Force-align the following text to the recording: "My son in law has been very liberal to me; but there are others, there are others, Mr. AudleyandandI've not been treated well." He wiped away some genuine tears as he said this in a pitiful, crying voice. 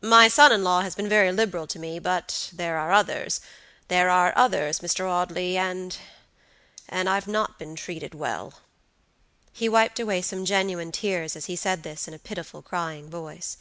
"My 0.00 0.26
son 0.28 0.52
in 0.52 0.64
law 0.64 0.80
has 0.80 0.94
been 0.94 1.06
very 1.06 1.30
liberal 1.30 1.66
to 1.66 1.78
me; 1.78 1.98
but 1.98 2.48
there 2.50 2.78
are 2.78 2.92
others, 2.92 3.42
there 3.88 4.08
are 4.08 4.32
others, 4.34 4.80
Mr. 4.80 5.04
AudleyandandI've 6.90 7.26
not 7.28 7.58
been 7.58 7.76
treated 7.76 8.14
well." 8.14 8.60
He 9.52 9.68
wiped 9.68 10.00
away 10.00 10.22
some 10.22 10.46
genuine 10.46 10.92
tears 10.92 11.36
as 11.36 11.44
he 11.44 11.56
said 11.56 11.82
this 11.82 12.08
in 12.08 12.14
a 12.14 12.18
pitiful, 12.18 12.62
crying 12.62 13.10
voice. 13.10 13.58